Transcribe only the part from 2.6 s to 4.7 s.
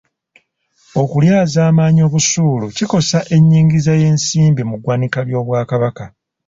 kikosa ennyingiza y'ensimbi